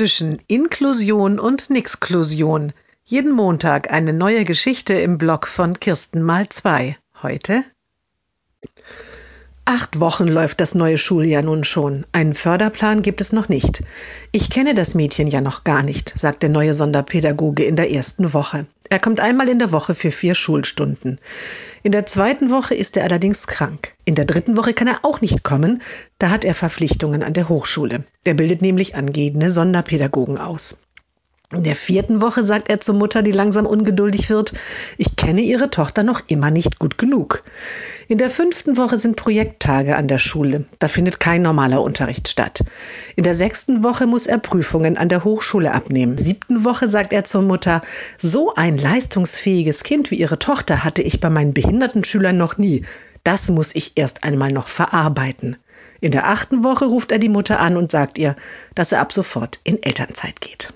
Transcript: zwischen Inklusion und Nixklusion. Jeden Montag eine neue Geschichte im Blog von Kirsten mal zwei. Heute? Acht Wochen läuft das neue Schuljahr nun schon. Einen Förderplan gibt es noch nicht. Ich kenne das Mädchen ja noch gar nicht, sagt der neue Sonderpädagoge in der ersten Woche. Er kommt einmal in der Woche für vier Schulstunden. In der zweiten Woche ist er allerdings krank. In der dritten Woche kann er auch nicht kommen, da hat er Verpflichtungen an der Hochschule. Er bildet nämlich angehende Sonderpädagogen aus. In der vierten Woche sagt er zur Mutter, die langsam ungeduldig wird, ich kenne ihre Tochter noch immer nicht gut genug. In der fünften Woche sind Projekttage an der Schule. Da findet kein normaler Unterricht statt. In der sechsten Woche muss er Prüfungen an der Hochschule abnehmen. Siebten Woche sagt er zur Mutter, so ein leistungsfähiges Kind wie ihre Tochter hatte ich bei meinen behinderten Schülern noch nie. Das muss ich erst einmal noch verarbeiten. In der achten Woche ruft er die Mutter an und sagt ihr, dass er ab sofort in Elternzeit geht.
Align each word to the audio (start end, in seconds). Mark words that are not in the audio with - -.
zwischen 0.00 0.38
Inklusion 0.46 1.38
und 1.38 1.68
Nixklusion. 1.68 2.72
Jeden 3.04 3.32
Montag 3.32 3.92
eine 3.92 4.14
neue 4.14 4.44
Geschichte 4.44 4.94
im 4.94 5.18
Blog 5.18 5.46
von 5.46 5.78
Kirsten 5.78 6.22
mal 6.22 6.48
zwei. 6.48 6.96
Heute? 7.22 7.64
Acht 9.66 10.00
Wochen 10.00 10.26
läuft 10.26 10.62
das 10.62 10.74
neue 10.74 10.96
Schuljahr 10.96 11.42
nun 11.42 11.64
schon. 11.64 12.06
Einen 12.12 12.32
Förderplan 12.32 13.02
gibt 13.02 13.20
es 13.20 13.34
noch 13.34 13.50
nicht. 13.50 13.82
Ich 14.32 14.48
kenne 14.48 14.72
das 14.72 14.94
Mädchen 14.94 15.26
ja 15.26 15.42
noch 15.42 15.64
gar 15.64 15.82
nicht, 15.82 16.18
sagt 16.18 16.42
der 16.42 16.48
neue 16.48 16.72
Sonderpädagoge 16.72 17.64
in 17.64 17.76
der 17.76 17.90
ersten 17.90 18.32
Woche. 18.32 18.64
Er 18.92 18.98
kommt 18.98 19.20
einmal 19.20 19.48
in 19.48 19.60
der 19.60 19.70
Woche 19.70 19.94
für 19.94 20.10
vier 20.10 20.34
Schulstunden. 20.34 21.20
In 21.84 21.92
der 21.92 22.06
zweiten 22.06 22.50
Woche 22.50 22.74
ist 22.74 22.96
er 22.96 23.04
allerdings 23.04 23.46
krank. 23.46 23.94
In 24.04 24.16
der 24.16 24.24
dritten 24.24 24.56
Woche 24.56 24.74
kann 24.74 24.88
er 24.88 25.04
auch 25.04 25.20
nicht 25.20 25.44
kommen, 25.44 25.80
da 26.18 26.30
hat 26.30 26.44
er 26.44 26.56
Verpflichtungen 26.56 27.22
an 27.22 27.32
der 27.32 27.48
Hochschule. 27.48 28.02
Er 28.24 28.34
bildet 28.34 28.62
nämlich 28.62 28.96
angehende 28.96 29.52
Sonderpädagogen 29.52 30.38
aus. 30.38 30.76
In 31.52 31.64
der 31.64 31.74
vierten 31.74 32.20
Woche 32.20 32.46
sagt 32.46 32.70
er 32.70 32.78
zur 32.78 32.94
Mutter, 32.94 33.22
die 33.22 33.32
langsam 33.32 33.66
ungeduldig 33.66 34.30
wird, 34.30 34.52
ich 34.98 35.16
kenne 35.16 35.40
ihre 35.40 35.68
Tochter 35.68 36.04
noch 36.04 36.20
immer 36.28 36.48
nicht 36.48 36.78
gut 36.78 36.96
genug. 36.96 37.42
In 38.06 38.18
der 38.18 38.30
fünften 38.30 38.76
Woche 38.76 38.98
sind 39.00 39.16
Projekttage 39.16 39.96
an 39.96 40.06
der 40.06 40.18
Schule. 40.18 40.66
Da 40.78 40.86
findet 40.86 41.18
kein 41.18 41.42
normaler 41.42 41.82
Unterricht 41.82 42.28
statt. 42.28 42.62
In 43.16 43.24
der 43.24 43.34
sechsten 43.34 43.82
Woche 43.82 44.06
muss 44.06 44.28
er 44.28 44.38
Prüfungen 44.38 44.96
an 44.96 45.08
der 45.08 45.24
Hochschule 45.24 45.72
abnehmen. 45.72 46.18
Siebten 46.18 46.64
Woche 46.64 46.88
sagt 46.88 47.12
er 47.12 47.24
zur 47.24 47.42
Mutter, 47.42 47.80
so 48.22 48.54
ein 48.54 48.78
leistungsfähiges 48.78 49.82
Kind 49.82 50.12
wie 50.12 50.20
ihre 50.20 50.38
Tochter 50.38 50.84
hatte 50.84 51.02
ich 51.02 51.18
bei 51.18 51.30
meinen 51.30 51.52
behinderten 51.52 52.04
Schülern 52.04 52.36
noch 52.36 52.58
nie. 52.58 52.84
Das 53.24 53.50
muss 53.50 53.74
ich 53.74 53.92
erst 53.96 54.22
einmal 54.22 54.52
noch 54.52 54.68
verarbeiten. 54.68 55.56
In 56.00 56.12
der 56.12 56.28
achten 56.28 56.62
Woche 56.62 56.84
ruft 56.84 57.10
er 57.10 57.18
die 57.18 57.28
Mutter 57.28 57.58
an 57.58 57.76
und 57.76 57.90
sagt 57.90 58.18
ihr, 58.18 58.36
dass 58.76 58.92
er 58.92 59.00
ab 59.00 59.12
sofort 59.12 59.58
in 59.64 59.82
Elternzeit 59.82 60.40
geht. 60.40 60.72